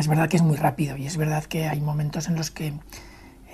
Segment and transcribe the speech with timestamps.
[0.00, 2.72] es verdad que es muy rápido y es verdad que hay momentos en los que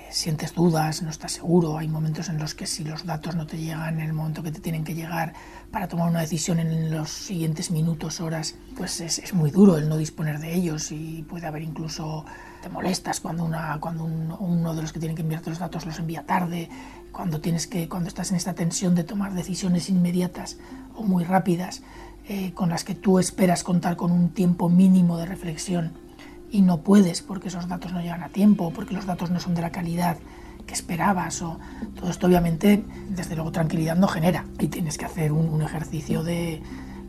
[0.09, 3.57] sientes dudas, no estás seguro, hay momentos en los que si los datos no te
[3.57, 5.33] llegan en el momento que te tienen que llegar
[5.71, 9.97] para tomar una decisión en los siguientes minutos, horas, pues es, muy duro el no
[9.97, 12.23] disponer de ellos y puede haber incluso,
[12.61, 16.69] te molestas cuando uno de los que tienen que enviarte los datos los envía tarde,
[17.11, 20.57] cuando, tienes que, cuando estás en esta tensión de tomar decisiones inmediatas
[20.95, 21.81] o muy rápidas,
[22.29, 26.06] eh, con las que tú esperas contar con un tiempo mínimo de reflexión
[26.51, 29.55] y no puedes porque esos datos no llegan a tiempo, porque los datos no son
[29.55, 30.17] de la calidad
[30.65, 31.59] que esperabas o
[31.95, 34.45] todo esto obviamente desde luego tranquilidad no genera.
[34.59, 36.61] Y tienes que hacer un, ejercicio de,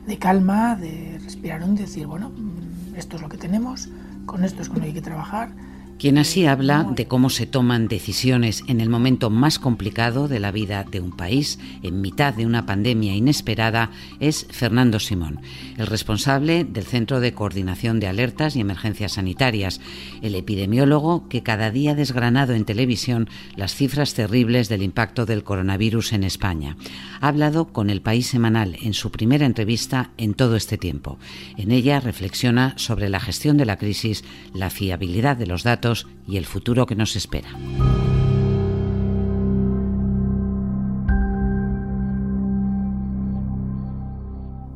[0.07, 3.89] de, calma, de respirar y decir bueno mm, esto es lo que tenemos,
[4.27, 5.51] con esto es con lo que hay que trabajar
[5.99, 10.53] quien así habla de cómo se toman decisiones en el momento más complicado de la
[10.53, 13.91] vida de un país, en mitad de una pandemia inesperada,
[14.21, 15.41] es Fernando Simón,
[15.77, 19.81] el responsable del Centro de Coordinación de Alertas y Emergencias Sanitarias,
[20.23, 25.43] el epidemiólogo que cada día ha desgranado en televisión las cifras terribles del impacto del
[25.43, 26.77] coronavirus en España.
[27.21, 31.19] Ha hablado con El País Semanal en su primera entrevista en todo este tiempo.
[31.57, 34.23] En ella reflexiona sobre la gestión de la crisis,
[34.55, 35.88] la fiabilidad de los datos,
[36.27, 37.49] y el futuro que nos espera.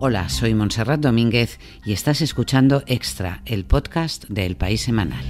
[0.04, 5.24] Hola, soy Montserrat Domínguez y estás escuchando Extra, el podcast de El País Semanal.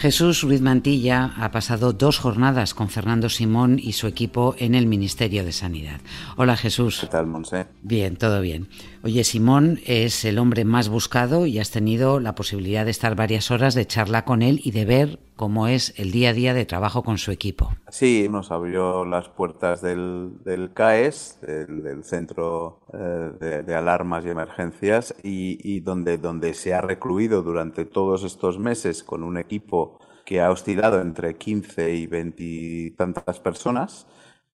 [0.00, 4.86] Jesús Ruiz Mantilla ha pasado dos jornadas con Fernando Simón y su equipo en el
[4.86, 6.00] Ministerio de Sanidad.
[6.38, 7.00] Hola Jesús.
[7.02, 7.66] ¿Qué tal, Monse?
[7.82, 8.68] Bien, todo bien.
[9.02, 13.50] Oye, Simón es el hombre más buscado y has tenido la posibilidad de estar varias
[13.50, 16.66] horas de charla con él y de ver cómo es el día a día de
[16.66, 17.72] trabajo con su equipo.
[17.88, 20.34] Sí, nos abrió las puertas del,
[20.74, 27.86] CAES, del, Centro eh, de, Alarmas y Emergencias, y, donde, donde se ha recluido durante
[27.86, 29.89] todos estos meses con un equipo
[30.30, 34.06] que ha oscilado entre 15 y 20 y tantas personas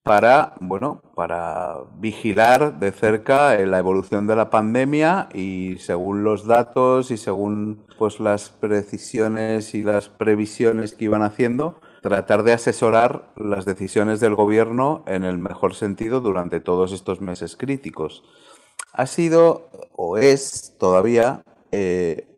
[0.02, 7.10] para, bueno, para vigilar de cerca la evolución de la pandemia y según los datos
[7.10, 13.66] y según pues las precisiones y las previsiones que iban haciendo, tratar de asesorar las
[13.66, 18.24] decisiones del gobierno en el mejor sentido durante todos estos meses críticos.
[18.94, 22.34] Ha sido o es todavía eh,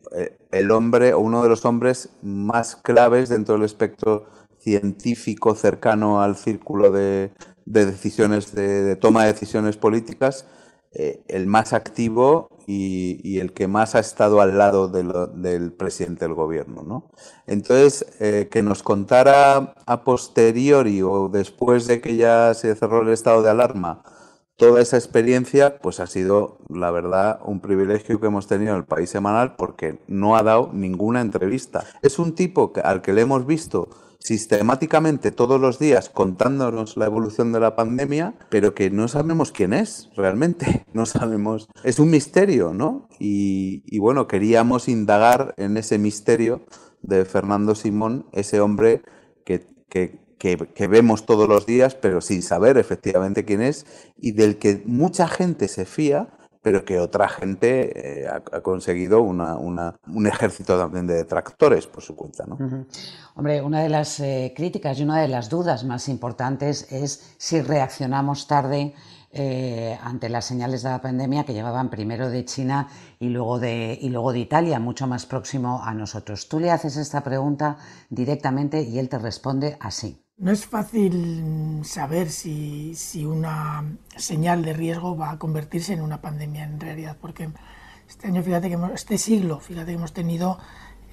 [0.50, 4.26] el hombre o uno de los hombres más claves dentro del espectro
[4.58, 7.30] científico cercano al círculo de,
[7.64, 10.46] de decisiones, de, toma de decisiones políticas,
[10.92, 16.34] eh, el más activo y, el que más ha estado al lado del presidente del
[16.34, 16.82] gobierno.
[16.82, 17.10] ¿no?
[17.46, 23.10] Entonces, eh, que nos contara a posteriori o después de que ya se cerró el
[23.10, 24.02] estado de alarma,
[24.58, 28.84] toda esa experiencia, pues ha sido, la verdad, un privilegio que hemos tenido en el
[28.84, 31.84] país semanal porque no ha dado ninguna entrevista.
[32.02, 33.88] Es un tipo al que le hemos visto
[34.18, 39.72] sistemáticamente todos los días contándonos la evolución de la pandemia, pero que no sabemos quién
[39.72, 43.08] es realmente, no sabemos, es un misterio, ¿no?
[43.20, 46.62] Y, bueno, queríamos indagar en ese misterio
[47.00, 49.02] de Fernando Simón, ese hombre
[49.44, 50.18] que, que,
[50.88, 55.68] vemos todos los días, pero sin saber efectivamente quién es, y del que mucha gente
[55.68, 56.28] se fía,
[56.62, 62.16] pero que otra gente eh, ha, conseguido una, un ejército también de detractores por su
[62.16, 62.44] cuenta.
[62.46, 62.58] ¿no?
[63.36, 67.62] Hombre, una de las eh, críticas y una de las dudas más importantes es si
[67.62, 68.94] reaccionamos tarde
[69.30, 72.88] eh, ante las señales de la pandemia que llevaban primero de China
[73.20, 76.48] y luego de, y luego de Italia, mucho más próximo a nosotros.
[76.48, 77.76] Tú le haces esta pregunta
[78.08, 80.24] directamente y él te responde así.
[80.38, 82.94] No es fácil saber si,
[83.26, 83.84] una
[84.16, 87.48] señal de riesgo va a convertirse en una pandemia en realidad, porque
[88.08, 90.58] este año, fíjate que este siglo, fíjate que hemos tenido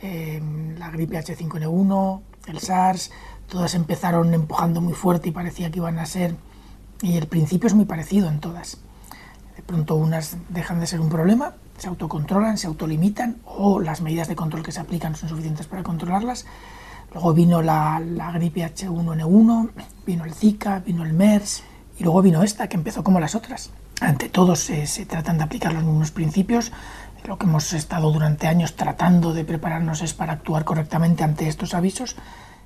[0.03, 0.40] eh,
[0.78, 3.12] la gripe H5N1, el SARS,
[3.50, 6.36] todas empezaron empujando muy fuerte y parecía que iban a ser,
[7.02, 8.78] y el principio es muy parecido en todas.
[9.56, 14.28] De pronto unas dejan de ser un problema, se autocontrolan, se autolimitan, o las medidas
[14.28, 16.46] de control que se aplican son suficientes para controlarlas
[17.16, 18.02] Luego vino la,
[18.34, 19.70] gripe H1N1,
[20.06, 21.64] vino el Zika, vino el MERS
[21.97, 23.70] y luego vino esta que empezó como las otras.
[24.02, 26.74] Ante todo se, tratan de aplicar los mismos principios.
[27.26, 31.74] Lo que hemos estado durante años tratando de prepararnos es para actuar correctamente ante estos
[31.74, 32.18] avisos,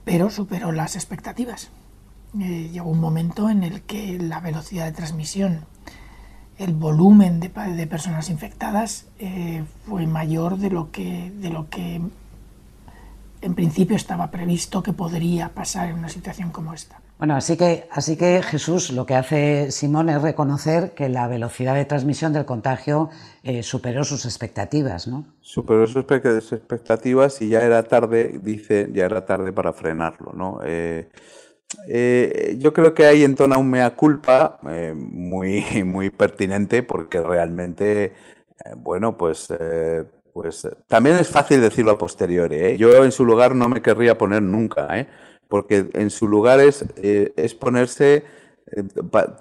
[0.03, 1.69] pero superó las expectativas.
[2.39, 5.65] Eh, llegó un momento en el que la velocidad de transmisión,
[6.57, 7.49] el volumen de,
[7.87, 12.01] personas infectadas eh, fue mayor de lo que, de lo que
[13.41, 16.99] en principio estaba previsto que podría pasar en una situación como esta.
[17.17, 21.75] Bueno, así que, así que Jesús, lo que hace Simón es reconocer que la velocidad
[21.75, 23.09] de transmisión del contagio
[23.43, 25.25] eh, superó sus expectativas, ¿no?
[25.41, 26.05] Superó sus
[26.53, 30.61] expectativas y ya era tarde, dice, ya era tarde para frenarlo, ¿no?
[30.63, 31.09] Eh,
[31.87, 34.59] eh, yo creo que ahí entona un mea culpa
[34.95, 38.13] muy, muy pertinente porque realmente,
[38.77, 39.49] bueno, pues
[40.33, 42.55] pues también es fácil decirlo a posteriori.
[42.55, 42.77] ¿eh?
[42.77, 45.07] Yo en su lugar no me querría poner nunca, ¿eh?
[45.49, 48.23] porque en su lugar es, eh, es ponerse,
[48.71, 48.83] eh,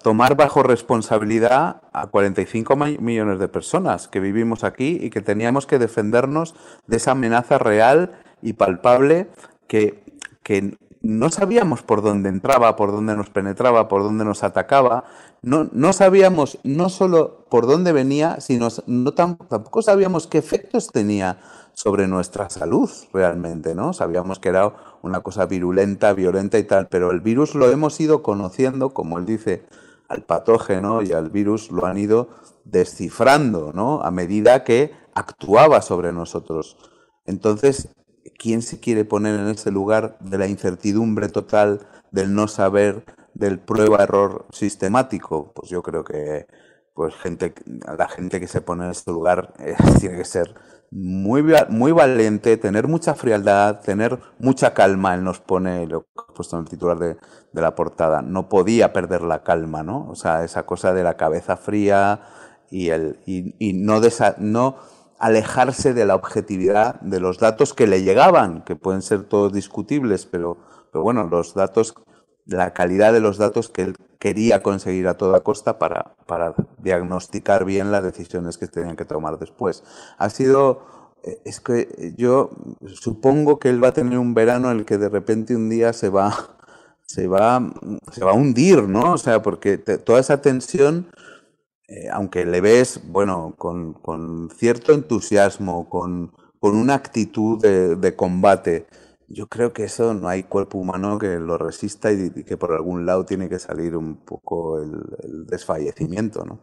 [0.03, 5.79] tomar bajo responsabilidad a 45 millones de personas que vivimos aquí y que teníamos que
[5.79, 6.55] defendernos
[6.87, 9.27] de esa amenaza real y palpable
[9.67, 10.03] que,
[10.43, 15.05] que no sabíamos por dónde entraba, por dónde nos penetraba, por dónde nos atacaba.
[15.41, 21.39] No, no sabíamos no solo por dónde venía, sino no tampoco sabíamos qué efectos tenía
[21.73, 23.93] sobre nuestra salud realmente, ¿no?
[23.93, 28.21] Sabíamos que era una cosa virulenta, violenta y tal, pero el virus lo hemos ido
[28.21, 29.65] conociendo, como él dice,
[30.09, 32.27] al patógeno y al virus lo han ido
[32.65, 34.01] descifrando, ¿no?
[34.01, 36.75] A medida que actuaba sobre nosotros.
[37.25, 37.89] Entonces,
[38.37, 43.59] ¿quién se quiere poner en ese lugar de la incertidumbre total, del no saber, del
[43.59, 45.51] prueba-error sistemático?
[45.53, 46.47] Pues yo creo que
[46.93, 47.53] pues gente,
[47.97, 50.53] la gente que se pone en ese lugar eh, tiene que ser
[50.91, 55.15] muy, muy valiente, tener mucha frialdad, tener mucha calma.
[55.15, 57.15] Él nos pone, lo he puesto en el titular de,
[57.53, 60.09] de la portada, no podía perder la calma, ¿no?
[60.09, 62.21] O sea, esa cosa de la cabeza fría
[62.69, 64.75] y, el, y, y no, desa, no
[65.19, 70.25] alejarse de la objetividad de los datos que le llegaban, que pueden ser todos discutibles,
[70.25, 70.57] pero,
[70.91, 71.93] pero bueno, los datos,
[72.45, 77.65] la calidad de los datos que él quería conseguir a toda costa para, para diagnosticar
[77.65, 79.83] bien las decisiones que tenían que tomar después.
[80.17, 80.83] Ha sido,
[81.23, 82.49] eh, es que yo
[82.87, 85.91] supongo que él va a tener un verano en el que de repente un día
[85.91, 86.33] se va,
[87.05, 87.61] se va,
[88.11, 89.13] se va a hundir, ¿no?
[89.13, 91.07] O sea, porque toda esa tensión
[91.89, 98.15] eh, aunque le ves, bueno, con, con cierto entusiasmo, con, con una actitud de, de,
[98.15, 98.85] combate,
[99.29, 102.73] yo creo que eso no hay cuerpo humano que lo resista y, y que por
[102.73, 104.91] algún lado tiene que salir un poco el,
[105.23, 106.59] el desfallecimiento, ¿no?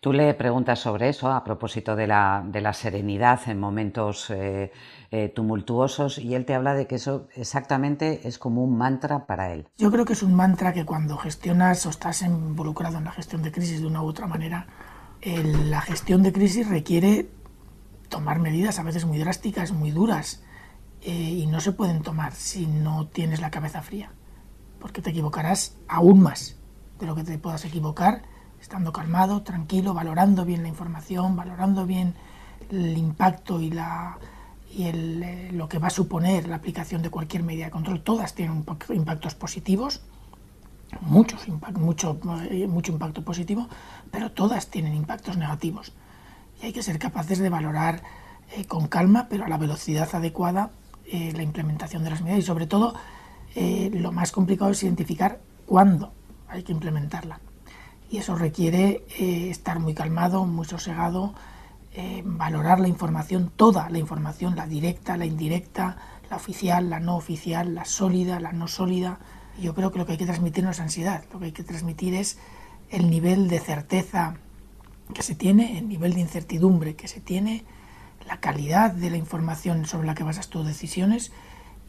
[0.00, 4.72] Tú le preguntas sobre eso a propósito de la, de la serenidad en momentos eh,
[5.10, 9.52] eh, tumultuosos y él te habla de que eso exactamente es como un mantra para
[9.52, 9.68] él.
[9.76, 13.42] Yo creo que es un mantra que cuando gestionas o estás involucrado en la gestión
[13.42, 14.66] de crisis de una u otra manera,
[15.20, 17.28] el, la gestión de crisis requiere
[18.08, 20.42] tomar medidas a veces muy drásticas, muy duras,
[21.04, 24.12] eh, y no se pueden tomar si no tienes la cabeza fría,
[24.78, 26.56] porque te equivocarás aún más
[27.00, 28.22] de lo que te puedas equivocar
[28.60, 32.14] estando calmado, tranquilo, valorando bien la información, valorando bien
[32.70, 34.18] el impacto y la
[34.70, 38.02] y el, eh, lo que va a suponer la aplicación de cualquier medida de control,
[38.02, 40.00] todas tienen impactos positivos,
[41.00, 43.68] muchos mucho, eh, mucho impacto positivo,
[44.10, 45.92] pero todas tienen impactos negativos.
[46.62, 48.02] Y hay que ser capaces de valorar
[48.68, 50.70] con calma, pero a la velocidad adecuada,
[51.06, 52.94] eh, la implementación de las medidas y sobre todo
[53.54, 56.12] eh, lo más complicado es identificar cuándo
[56.48, 57.40] hay que implementarla.
[58.10, 61.34] Y eso requiere eh, estar muy calmado, muy sosegado,
[62.24, 65.98] valorar la información, toda la información, la directa, la indirecta,
[66.30, 69.18] la oficial, la no oficial, la sólida, la no sólida.
[69.60, 71.64] Yo creo que lo que hay que transmitir no es ansiedad, lo que hay que
[71.64, 72.38] transmitir es
[72.88, 74.36] el nivel de certeza
[75.12, 77.64] que se tiene, el nivel de incertidumbre que se tiene,
[78.26, 81.32] la calidad de la información sobre la que basas tus decisiones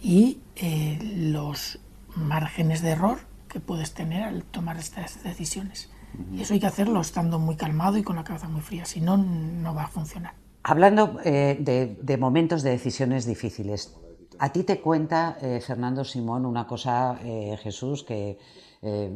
[0.02, 1.80] y eh, los
[2.16, 5.90] márgenes de error que puedes tener al tomar estas decisiones.
[6.32, 9.02] Y eso hay que hacerlo estando muy calmado y con la cabeza muy fría, si
[9.02, 10.34] no, no va a funcionar.
[10.62, 13.96] Hablando eh, de, de, momentos de decisiones difíciles,
[14.40, 18.38] a ti te cuenta eh, Fernando Simón una cosa, eh, Jesús, que
[18.86, 19.10] eh,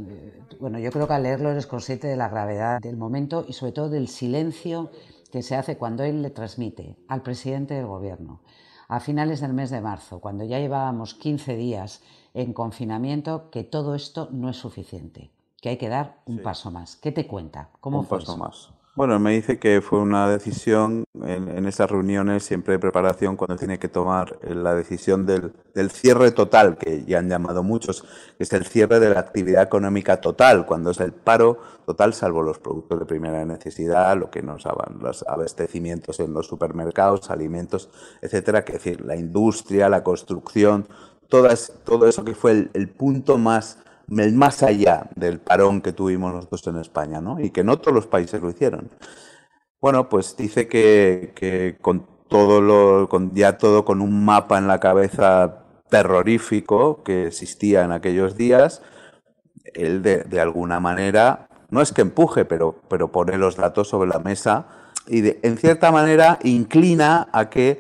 [0.62, 3.74] bueno, yo creo que al leerlo eres consciente de la gravedad del momento y sobre
[3.74, 4.92] todo del silencio
[5.30, 8.42] que se hace cuando él le transmite al presidente del gobierno
[8.90, 12.02] a finales del mes de marzo, cuando ya llevábamos 15 días
[12.34, 15.32] en confinamiento, que todo esto no es suficiente
[15.62, 16.44] que hay que dar un sí.
[16.44, 16.96] paso más.
[16.96, 17.72] ¿Qué te cuenta?
[17.82, 18.38] ¿Cómo un fue paso eso?
[18.38, 18.70] más.
[18.98, 23.56] Bueno, me dice que fue una decisión en, en, esas reuniones, siempre de preparación, cuando
[23.56, 28.02] tiene que tomar la decisión del, del, cierre total, que ya han llamado muchos,
[28.40, 32.42] que es el cierre de la actividad económica total, cuando es el paro total, salvo
[32.42, 37.92] los productos de primera necesidad, lo que nos hagan, los abastecimientos en los supermercados, alimentos,
[38.24, 40.88] etcétera, que es decir, la industria, la construcción,
[41.28, 43.78] todas, todo eso que fue el punto más
[44.10, 47.40] el más allá del parón que tuvimos nosotros en España, ¿no?
[47.40, 48.90] Y que no todos los países lo hicieron.
[49.82, 54.80] Bueno, pues dice que, con todo lo, con, ya todo con un mapa en la
[54.80, 58.82] cabeza terrorífico que existía en aquellos días,
[59.74, 64.10] él de, de alguna manera, no es que empuje, pero, pero pone los datos sobre
[64.10, 64.68] la mesa
[65.08, 67.80] y de, en cierta manera inclina a que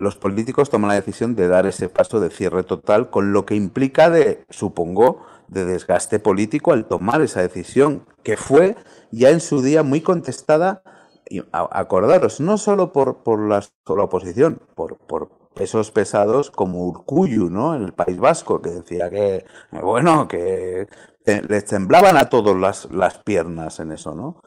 [0.00, 3.54] los políticos toman la decisión de dar ese paso de cierre total, con lo que
[3.54, 8.76] implica de, supongo, de desgaste político al tomar esa decisión, que fue
[9.10, 10.82] ya en su día muy contestada,
[11.28, 17.76] y acordaros, no solo por, por, la, oposición, por, por pesos pesados como Urcuyu, ¿no?
[17.76, 20.88] En el País Vasco, que decía que, bueno, que
[21.24, 24.40] les temblaban a todos las, las piernas en eso, ¿no?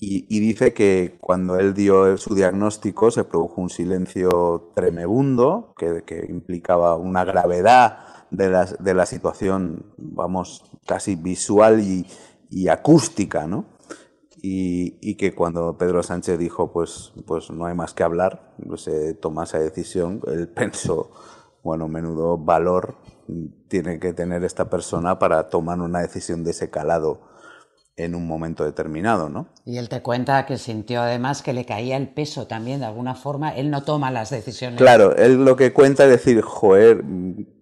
[0.00, 6.94] Y, dice que cuando él dio su diagnóstico se produjo un silencio tremebundo que, implicaba
[6.94, 7.98] una gravedad
[8.30, 12.06] de la, de la, situación, vamos, casi visual y,
[12.48, 13.64] y acústica, ¿no?
[14.40, 19.14] Y, y, que cuando Pedro Sánchez dijo, pues, pues no hay más que hablar, se
[19.14, 21.10] toma esa decisión, él pensó,
[21.64, 22.94] bueno, menudo valor
[23.66, 27.27] tiene que tener esta persona para tomar una decisión de ese calado
[27.98, 29.48] en un momento determinado, ¿no?
[29.64, 33.16] Y él te cuenta que sintió además que le caía el peso también, de alguna
[33.16, 34.78] forma, él no toma las decisiones.
[34.78, 37.04] Claro, él lo que cuenta es decir, joder,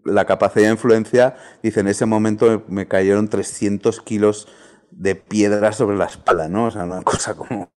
[0.05, 4.47] la capacidad de influencia, dice, en ese momento me cayeron 300 kilos
[4.90, 6.66] de piedra sobre la espalda, ¿no?
[6.66, 7.71] O sea, una cosa como,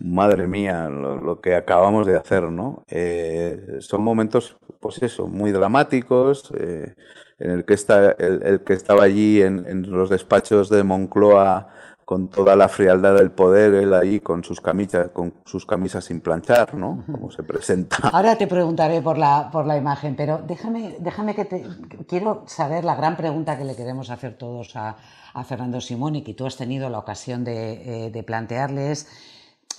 [0.00, 2.84] madre mía, lo, que acabamos de hacer, ¿no?
[2.88, 6.94] Eh, son momentos, pues eso, muy dramáticos, eh,
[7.38, 11.68] en el que, está, el, que estaba allí en, en los despachos de Moncloa
[12.12, 16.20] con toda la frialdad del poder, él ahí con sus camisas, con sus camisas sin
[16.20, 17.04] planchar, ¿no?
[17.10, 17.96] Como se presenta.
[18.12, 21.64] Ahora te preguntaré por la, por la imagen, pero déjame, déjame que te.
[22.06, 24.98] Quiero saber la gran pregunta que le queremos hacer todos a,
[25.32, 29.08] a Fernando Simón y que tú has tenido la ocasión de, eh, de plantearles.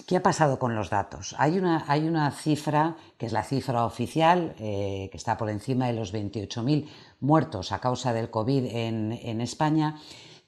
[0.07, 1.35] ¿Qué ha pasado con los datos?
[1.37, 5.85] Hay una, hay una cifra, que es la cifra oficial, eh, que está por encima
[5.85, 6.87] de los 28.000
[7.19, 9.97] muertos a causa del COVID en, en España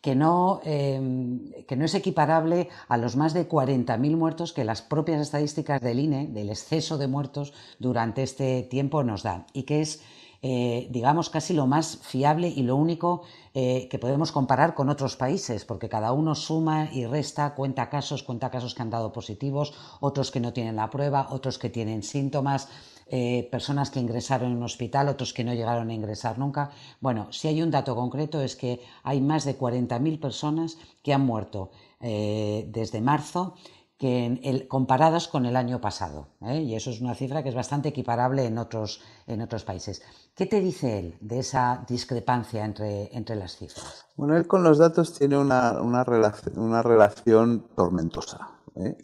[0.05, 4.83] que no, em, que no es equiparable a los más de 40.000 muertos que las
[4.83, 9.81] propias estadísticas del INE, del exceso de muertos durante este tiempo nos dan, y que
[9.81, 10.03] es,
[10.43, 13.23] eh, digamos, casi lo más fiable y lo único
[13.55, 18.21] eh, que podemos comparar con otros países, porque cada uno suma y resta, cuenta casos,
[18.21, 22.03] cuenta casos que han dado positivos, otros que no tienen la prueba, otros que tienen
[22.03, 22.67] síntomas.
[23.07, 26.71] Eh, personas que ingresaron en un hospital, otros que no llegaron a ingresar nunca.
[26.99, 31.21] Bueno, si hay un dato concreto es que hay más de 40.000 personas que han
[31.21, 31.69] muerto
[31.99, 33.55] eh, desde marzo
[33.97, 36.27] que comparadas con el año pasado.
[36.41, 36.61] ¿eh?
[36.61, 40.01] Y eso es una cifra que es bastante equiparable en otros, en otros países.
[40.35, 44.05] ¿Qué te dice él de esa discrepancia entre, entre las cifras?
[44.17, 48.49] Bueno, él con los datos tiene una, una, relación, una relación tormentosa.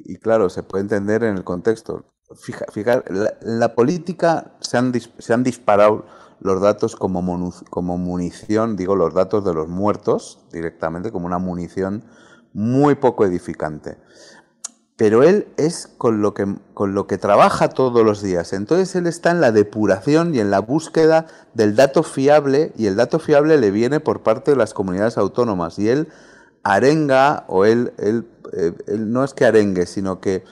[0.04, 2.04] Y claro, se puede entender en el contexto.
[2.36, 6.06] Fija, en la, política se han, se han disparado
[6.42, 12.04] los datos como, como munición, digo, los datos de los muertos directamente como una munición
[12.54, 13.98] muy poco edificante.
[14.98, 18.54] Pero él es con lo, que, con lo que trabaja todos los días.
[18.54, 22.96] Entonces él está en la depuración y en la búsqueda del dato fiable y el
[22.96, 25.80] dato fiable le viene por parte de las comunidades autónomas.
[25.80, 26.08] Y él
[26.64, 30.44] arenga, o él, él, eh, él no es que arengue, sino que,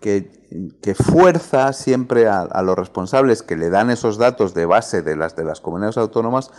[0.00, 5.36] que fuerza siempre a, los responsables que le dan esos datos de base de las,
[5.36, 6.50] de las comunidades autónomas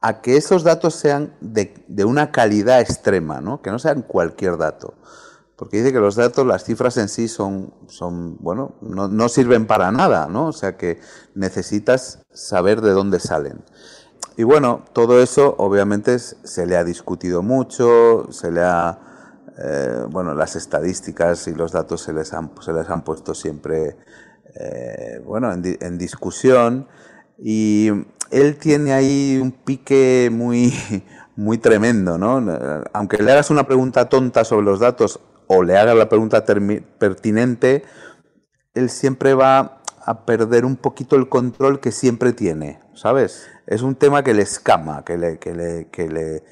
[0.00, 3.62] a que esos datos sean de, una calidad extrema, ¿no?
[3.62, 4.94] que no sean cualquier dato.
[5.56, 9.66] Porque dice que los datos, las cifras en sí son, son bueno, no, no sirven
[9.66, 10.46] para nada, ¿no?
[10.46, 10.98] O sea que
[11.36, 13.62] necesitas saber de dónde salen.
[14.36, 18.98] Y bueno, todo eso obviamente se le ha discutido mucho, se le ha
[19.58, 23.96] eh, bueno, las estadísticas y los datos se les han, se les han puesto siempre
[24.54, 26.86] eh, bueno, en, discusión
[27.38, 27.88] y
[28.30, 30.72] él tiene ahí un pique muy,
[31.36, 32.44] muy tremendo, ¿no?
[32.92, 36.44] Aunque le hagas una pregunta tonta sobre los datos o le hagas la pregunta
[36.98, 37.84] pertinente,
[38.74, 43.46] él siempre va a perder un poquito el control que siempre tiene, ¿sabes?
[43.66, 46.44] Es un tema que le escama, que le, que le,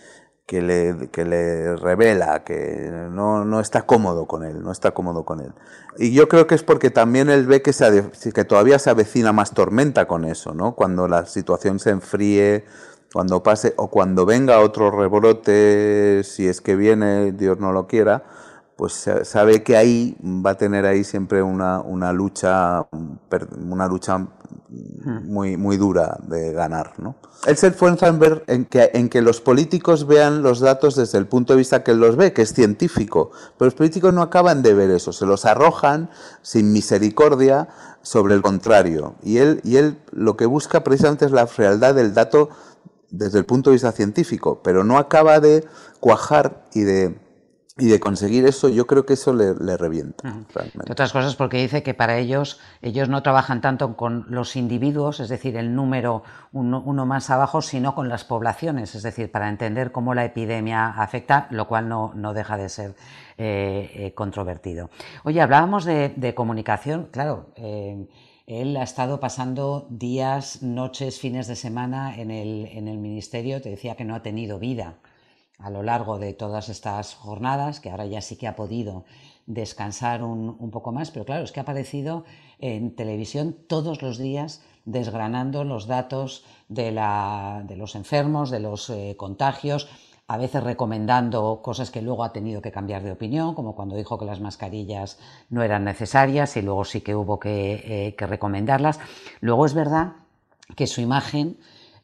[0.50, 5.23] que le, que le revela que no, no, está cómodo con él, no está cómodo
[5.23, 5.52] con él.
[5.97, 9.33] Y yo creo que es porque también él ve que, se, que todavía se avecina
[9.33, 10.75] más tormenta con eso, ¿no?
[10.75, 12.64] Cuando la situación se enfríe,
[13.12, 18.25] cuando pase, o cuando venga otro rebrote, si es que viene, Dios no lo quiera,
[18.75, 22.88] pues sabe que ahí va a tener ahí siempre una, una lucha,
[23.57, 24.26] una lucha
[25.04, 26.95] muy, muy dura de ganar.
[26.99, 27.16] ¿no?
[27.47, 31.19] Él se esfuerza en, ver, en, que, en que los políticos vean los datos desde
[31.19, 34.23] el punto de vista que él los ve, que es científico, pero los políticos no
[34.23, 36.11] acaban de ver eso, se los arrojan
[36.42, 37.69] sin misericordia
[38.02, 39.14] sobre el contrario.
[39.23, 42.50] Y él, y él lo que busca precisamente es la frialdad del dato
[43.11, 45.64] desde el punto de vista científico, pero no acaba de
[45.99, 47.19] cuajar y de
[47.80, 50.34] y de conseguir eso, yo creo que eso le, revienta.
[50.88, 55.28] otras cosas porque dice que para ellos, ellos no trabajan tanto con los individuos, es
[55.28, 56.22] decir, el número
[56.52, 61.49] uno, más abajo, sino con las poblaciones, es decir, para entender cómo la epidemia afecta,
[61.50, 62.94] lo cual no, no deja de ser
[63.38, 64.90] eh, eh, controvertido.
[65.25, 67.50] Oye, hablábamos de, comunicación, claro.
[67.56, 68.06] Eh,
[68.46, 73.70] él ha estado pasando días, noches, fines de semana en el, en el ministerio, te
[73.70, 74.96] decía que no ha tenido vida
[75.62, 79.04] a lo largo de todas estas jornadas, que ahora ya sí que ha podido
[79.46, 82.24] descansar un, poco más, pero claro, es que ha aparecido
[82.60, 86.92] en televisión todos los días desgranando los datos de,
[87.76, 89.88] los enfermos, de los eh, contagios,
[90.28, 94.16] a veces recomendando cosas que luego ha tenido que cambiar de opinión, como cuando dijo
[94.16, 99.00] que las mascarillas no eran necesarias y luego sí que hubo que, eh, que recomendarlas.
[99.40, 100.12] Luego es verdad
[100.76, 101.58] que su imagen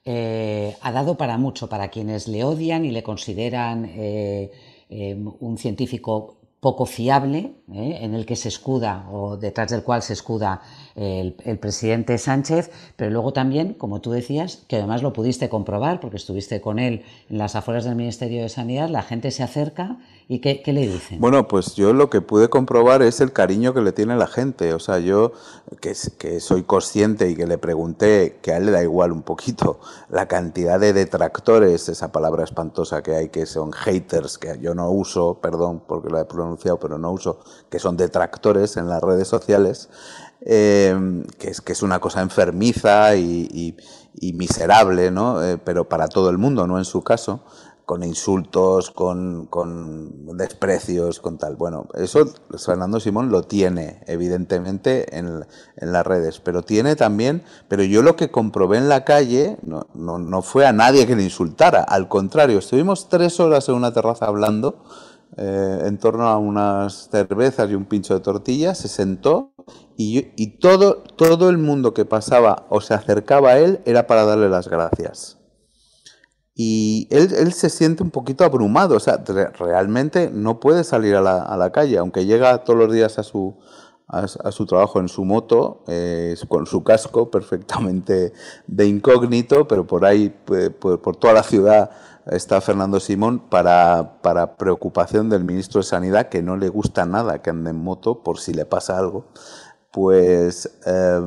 [0.09, 4.53] eh, ha dado para mucho, para quienes le odian y le consideran eh,
[4.89, 10.13] eh, un científico poco fiable, en el que se escuda o detrás del cual se
[10.13, 10.63] escuda
[10.97, 16.17] el, presidente Sánchez, pero luego también, como tú decías, que además lo pudiste comprobar porque
[16.17, 19.99] estuviste con él en las afueras del Ministerio de Sanidad, la gente se acerca
[20.29, 21.21] y ¿qué, le dicen?
[21.21, 24.75] Bueno, pues yo lo que pude comprobar es el cariño que le tiene la gente.
[24.75, 25.31] O sea, yo
[25.81, 29.23] que, que soy consciente y que le pregunté, que a él le da igual un
[29.23, 34.75] poquito, la cantidad de detractores, esa palabra espantosa que hay, que son haters, que yo
[34.75, 37.39] no uso, perdón porque lo he pronunciado, pero no uso,
[37.71, 39.89] que son detractores en las redes sociales.
[40.49, 43.75] Em, que, es, que es una cosa enfermiza y,
[44.35, 45.43] miserable, ¿no?
[45.43, 47.41] Eh, pero para todo el mundo, no en su caso,
[47.85, 51.57] con insultos, con, con, desprecios, con tal.
[51.57, 52.33] Bueno, eso
[52.65, 55.45] Fernando Simón lo tiene, evidentemente, en,
[55.79, 59.89] en, las redes, pero tiene también, pero yo lo que comprobé en la calle no,
[59.95, 63.93] no, no fue a nadie que le insultara, al contrario, estuvimos tres horas en una
[63.93, 64.85] terraza hablando
[65.37, 69.56] eh, en torno a unas cervezas y un pincho de tortillas, se sentó
[69.97, 74.49] y, todo, todo el mundo que pasaba o se acercaba a él era para darle
[74.49, 75.39] las gracias.
[76.55, 79.23] Y él, él se siente un poquito abrumado, o sea,
[79.59, 83.23] realmente no puede salir a la, a la calle, aunque llega todos los días a
[83.23, 83.59] su,
[84.09, 88.33] a, su trabajo en su moto, eh, con su casco perfectamente
[88.67, 91.91] de incógnito, pero por ahí, por toda la ciudad,
[92.27, 97.41] está Fernando Simón para, para, preocupación del ministro de Sanidad, que no le gusta nada
[97.43, 99.27] que ande en moto por si le pasa algo.
[99.93, 101.23] Pues, eh,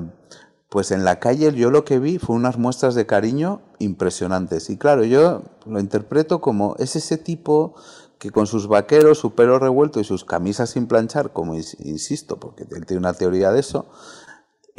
[0.69, 4.69] pues en la calle yo lo que vi fue unas muestras de cariño impresionantes.
[4.69, 7.75] Y claro, yo lo interpreto como es ese tipo
[8.19, 12.65] que con sus vaqueros, su pelo revuelto y sus camisas sin planchar, como insisto, porque
[12.69, 13.87] él tiene una teoría de eso,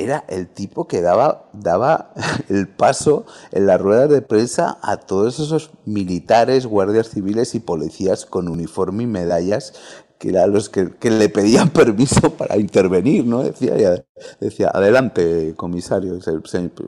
[0.03, 2.13] era el tipo que daba, daba
[2.49, 8.27] el paso en las ruedas de prensa a todos esos militares, guardias civiles y policías
[8.27, 9.75] con uniforme y medallas
[10.21, 13.43] que eran los que, le pedían permiso para intervenir, ¿no?
[13.43, 14.05] Decía,
[14.39, 16.19] decía adelante, comisario,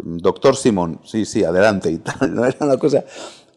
[0.05, 2.44] doctor Simón, sí, sí, adelante y tal, ¿no?
[2.46, 3.05] Era una cosa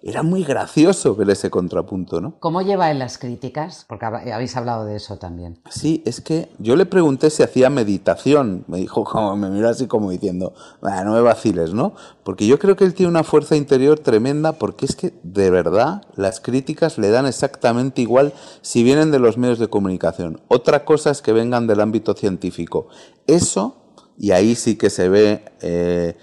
[0.05, 2.35] era muy gracioso ver ese contrapunto, ¿no?
[2.39, 3.85] ¿Cómo lleva él las críticas?
[3.89, 5.59] Porque habéis hablado de eso también.
[5.67, 8.65] Sí, es que yo le pregunté si hacía meditación.
[8.67, 11.95] Me dijo, como, me mira así como diciendo, no me vaciles, ¿no?
[12.23, 16.03] Porque yo creo que él tiene una fuerza interior tremenda porque es que de verdad
[16.15, 20.39] las críticas le dan exactamente igual si vienen de los medios de comunicación.
[20.49, 22.89] Otra cosa es que vengan del ámbito científico.
[23.25, 23.77] Eso,
[24.19, 25.45] y ahí sí que se ve...
[25.61, 26.15] Eh,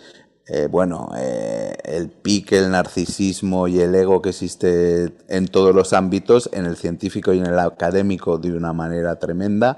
[0.48, 5.92] eh, bueno, eh, el pique, el narcisismo y el ego que existe en todos los
[5.92, 9.76] ámbitos, en el científico y en el académico de una manera tremenda,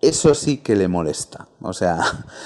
[0.00, 1.48] eso sí que le molesta.
[1.60, 1.98] O sea.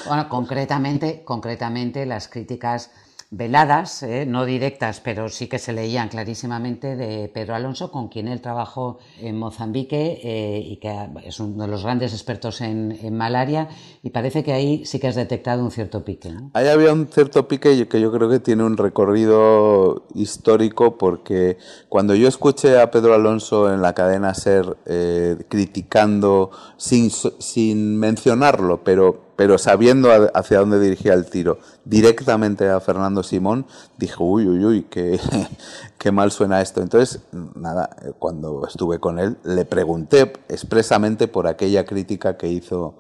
[0.07, 2.91] Bueno, concretamente, concretamente las críticas
[3.31, 8.27] veladas, eh, no directas, pero sí que se leían clarísimamente de Pedro Alonso, con quien
[8.27, 13.69] él trabajó en Mozambique eh, y que es uno de los grandes expertos en, malaria,
[14.03, 16.33] y parece que ahí sí que has detectado un cierto pique.
[16.55, 22.15] Ahí había un cierto pique que yo creo que tiene un recorrido histórico, porque cuando
[22.15, 29.28] yo escuché a Pedro Alonso en la cadena SER eh, criticando, sin, sin mencionarlo, pero
[29.39, 34.83] pero sabiendo hacia dónde dirigía el tiro directamente a Fernando Simón, dije, uy, uy, uy,
[35.99, 36.83] qué, mal suena esto.
[36.83, 37.21] Entonces,
[37.55, 42.97] nada, cuando estuve con él, le pregunté expresamente por aquella crítica que hizo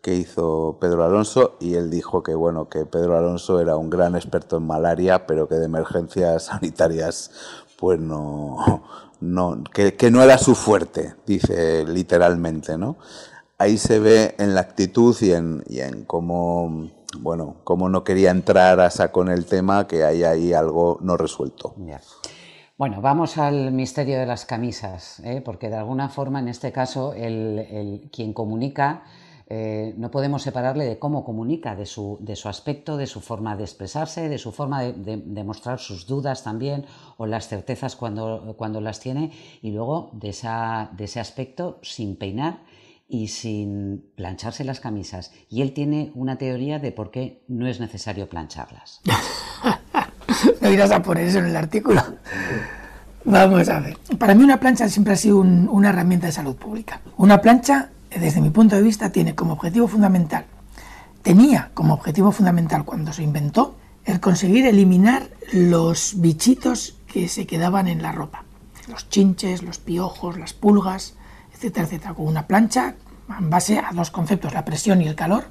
[0.00, 4.16] que hizo Pedro Alonso y él dijo que bueno que Pedro Alonso era un gran
[4.16, 7.30] experto en malaria pero que de emergencias sanitarias
[7.76, 8.82] pues no
[9.20, 12.96] no que no era su fuerte dice literalmente no
[13.62, 18.90] ahí se ve en la actitud y en, cómo bueno cómo no quería entrar a
[18.90, 21.74] saco en el tema que hay ahí algo no resuelto
[22.76, 25.40] Bueno, vamos al misterio de las camisas, ¿eh?
[25.44, 29.04] porque de alguna forma, en este caso, el, quien comunica
[29.46, 34.28] eh, no podemos separarle de cómo comunica, de su, aspecto, de su forma de expresarse,
[34.28, 36.86] de su forma de, mostrar sus dudas también
[37.18, 42.60] o las certezas cuando, cuando las tiene y luego esa, de ese aspecto sin peinar
[43.12, 45.32] y sin plancharse las camisas.
[45.50, 49.02] Y él tiene una teoría de por qué no es necesario plancharlas.
[50.62, 52.02] no irás a poner eso en el artículo.
[53.26, 53.98] Vamos a ver.
[54.18, 57.02] Para mí una plancha siempre ha sido un, una herramienta de salud pública.
[57.18, 60.46] Una plancha desde mi punto de vista, tiene como objetivo fundamental,
[61.22, 67.88] tenía como objetivo fundamental cuando se inventó, el conseguir eliminar los bichitos que se quedaban
[67.88, 68.44] en la ropa.
[68.88, 71.14] Los chinches, los piojos, las pulgas,
[71.62, 72.14] etcétera, etcétera.
[72.14, 72.94] Con una plancha,
[73.38, 75.44] en base a dos conceptos, la presión y el calor,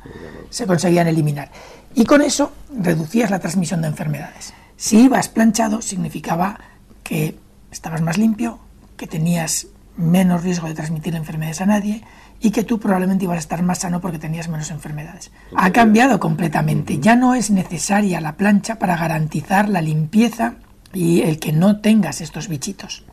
[0.50, 1.52] se conseguían eliminar.
[1.96, 4.54] Y con eso reducías la transmisión de enfermedades.
[4.76, 6.60] Si ibas planchado, significaba
[7.04, 7.38] que
[7.72, 8.60] estabas más limpio,
[8.98, 12.04] que tenías menos riesgo de transmitir enfermedades a nadie
[12.40, 15.32] y que tú probablemente ibas a estar más sano porque tenías menos enfermedades.
[15.56, 17.00] Ha cambiado completamente.
[17.00, 20.56] Ya no es necesaria la plancha para garantizar la limpieza
[20.94, 23.06] y el que no tengas estos bichitos.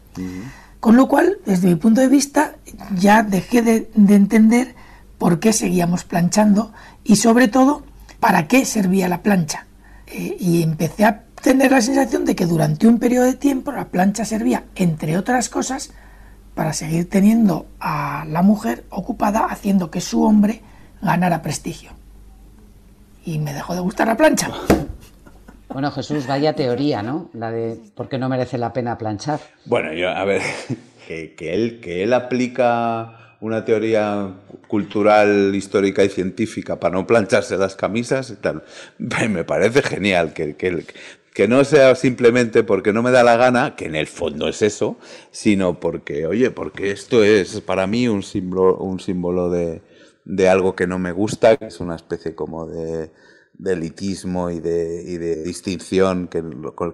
[0.81, 2.55] Con lo cual, desde mi punto de vista,
[2.97, 4.75] ya dejé de, de entender
[5.19, 6.73] por qué seguíamos planchando
[7.05, 7.83] y sobre todo,
[8.21, 9.67] para qué servía la plancha.
[10.07, 13.89] Eh, y empecé a tener la sensación de que durante un periodo de tiempo la
[13.89, 15.91] plancha servía, entre otras cosas,
[16.55, 20.63] para seguir teniendo a la mujer ocupada haciendo que su hombre
[21.01, 21.93] ganara prestigio.
[23.25, 24.51] Y me dejó de gustar la plancha.
[25.73, 27.31] Bueno, Jesús, vaya teoría, ¿no?
[27.35, 29.41] La de por qué no merece la pena planchar.
[29.65, 30.43] Bueno, yo, a ver,
[31.07, 34.35] que, que, él, que él aplica una teoría
[34.67, 38.65] cultural, histórica y científica para no plancharse las camisas y tal,
[38.99, 40.85] me parece genial que, que,
[41.33, 44.63] que no sea simplemente porque no me da la gana, que en el fondo es
[44.63, 44.99] eso,
[45.31, 49.83] sino porque, oye, porque esto es para mí un símbolo, un símbolo de,
[50.25, 53.11] de algo que no me gusta, que es una especie como de,
[53.59, 56.43] de elitismo y de, y de distinción que,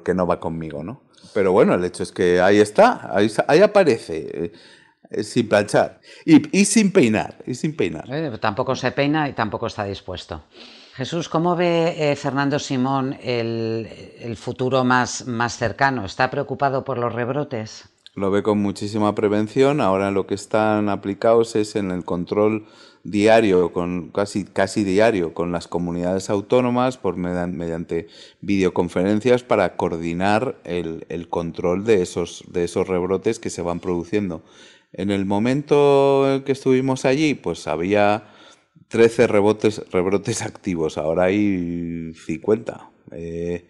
[0.04, 1.02] que, no va conmigo, ¿no?
[1.32, 4.52] Pero bueno, el hecho es que ahí está, ahí, ahí aparece,
[5.10, 8.04] eh, sin planchar y, y, sin peinar, y sin peinar.
[8.08, 10.42] Eh, tampoco se peina y tampoco está dispuesto.
[10.94, 13.88] Jesús, ¿cómo ve eh, Fernando Simón el,
[14.20, 16.04] el, futuro más, más cercano?
[16.04, 17.88] ¿Está preocupado por los rebrotes?
[18.14, 19.80] Lo ve con muchísima prevención.
[19.80, 22.66] Ahora lo que están aplicados es en el control
[23.04, 28.08] diario, con casi, casi diario, con las comunidades autónomas por mediante
[28.40, 34.42] videoconferencias para coordinar el, el control de esos, de esos rebrotes que se van produciendo.
[34.92, 38.28] En el momento en que estuvimos allí, pues había
[38.88, 42.90] 13 rebotes, rebrotes activos, ahora hay 50.
[43.12, 43.68] Eh,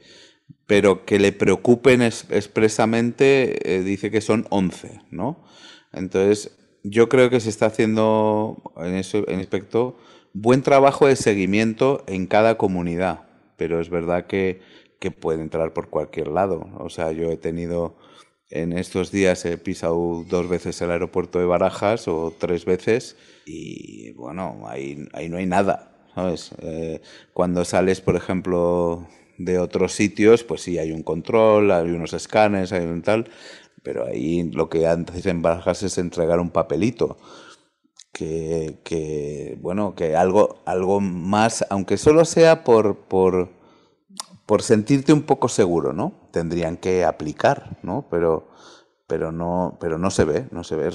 [0.66, 5.44] pero que le preocupen es, expresamente, eh, dice que son 11, ¿no?
[5.92, 9.96] Entonces, yo creo que se está haciendo en ese en aspecto
[10.34, 13.22] buen trabajo de seguimiento en cada comunidad,
[13.56, 14.60] pero es verdad que,
[15.00, 16.68] que puede entrar por cualquier lado.
[16.78, 17.96] O sea, yo he tenido
[18.50, 23.16] en estos días he pisado dos veces el aeropuerto de Barajas o tres veces
[23.46, 26.50] y bueno, ahí, ahí no hay nada, ¿sabes?
[26.62, 27.00] Eh,
[27.32, 32.72] cuando sales, por ejemplo, de otros sitios, pues sí, hay un control, hay unos escanes,
[32.72, 33.28] hay un tal,
[33.84, 37.16] pero ahí lo que antes en Barajas es entregar un papelito.
[38.12, 43.48] Que, que bueno, que algo, algo más, aunque solo sea por, por,
[44.46, 46.12] por sentirte un poco seguro, ¿no?
[46.30, 48.06] Tendrían que aplicar, ¿no?
[48.08, 48.46] Pero,
[49.08, 50.90] pero no, pero no se ve, no se ve.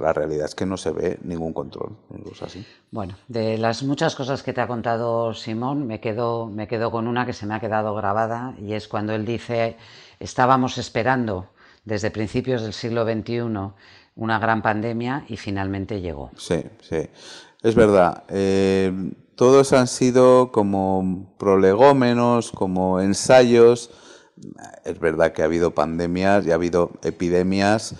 [0.00, 1.98] La realidad es que no se ve ningún control,
[2.40, 2.66] así.
[2.90, 7.08] Bueno, de las muchas cosas que te ha contado Simón, me quedo, me quedo con
[7.08, 9.76] una que se me ha quedado grabada y es cuando él dice
[10.18, 11.48] estábamos esperando
[11.84, 13.72] desde principios del siglo XXI
[14.14, 16.30] una gran pandemia y finalmente llegó.
[16.36, 17.08] Sí, sí,
[17.62, 18.24] es verdad.
[18.28, 18.92] Eh,
[19.36, 23.90] todos han sido como prolegómenos, como ensayos.
[24.84, 27.94] Es verdad que ha habido pandemias y ha habido epidemias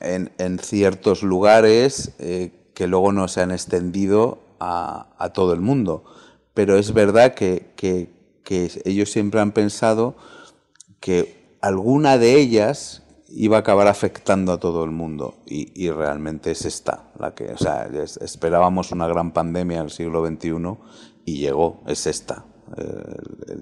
[0.00, 5.60] en, en ciertos lugares eh, que luego no se han extendido a, a, todo el
[5.60, 6.04] mundo.
[6.54, 8.10] Pero es verdad que, que,
[8.42, 10.16] que ellos siempre han pensado
[11.00, 13.02] que alguna de ellas
[13.36, 17.58] iba a acabar afectando a todo el mundo y, realmente es esta la que, o
[17.58, 17.86] sea,
[18.20, 20.54] esperábamos una gran pandemia el siglo XXI
[21.26, 22.44] y llegó, es esta.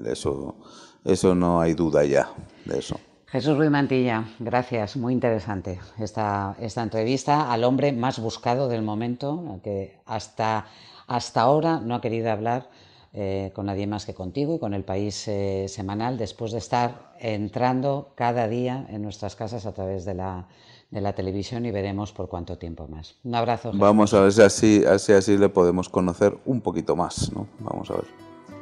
[0.06, 0.56] eso,
[1.04, 2.30] eso no hay duda ya
[2.64, 3.00] de eso.
[3.26, 9.60] Jesús Ruiz Mantilla, gracias, muy interesante esta, esta entrevista al hombre más buscado del momento,
[9.64, 10.66] que hasta,
[11.08, 12.70] hasta ahora no ha querido hablar
[13.16, 17.14] eh, con nadie más que contigo y con el país eh, semanal, después de estar
[17.20, 20.48] entrando cada día en nuestras casas a través de la,
[20.90, 23.14] de la televisión y veremos por cuánto tiempo más.
[23.22, 23.70] Un abrazo.
[23.72, 27.46] Vamos a ver si así, así, así le podemos conocer un poquito más, ¿no?
[27.60, 28.06] Vamos a ver.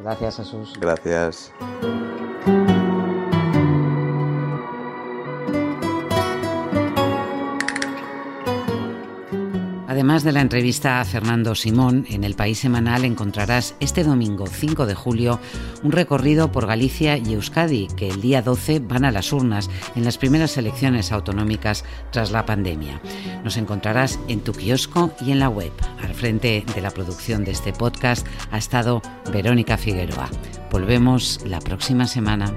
[0.03, 0.75] Gracias, Jesús.
[0.79, 1.51] Gracias.
[10.03, 14.85] Además de la entrevista a Fernando Simón, en el País Semanal encontrarás este domingo 5
[14.85, 15.38] de julio
[15.85, 20.03] un recorrido por Galicia y Euskadi, que el día 12 van a las urnas en
[20.03, 23.01] las primeras elecciones autonómicas tras la pandemia.
[23.45, 25.71] Nos encontrarás en tu kiosco y en la web.
[26.03, 30.29] Al frente de la producción de este podcast ha estado Verónica Figueroa.
[30.73, 32.53] Volvemos la próxima semana.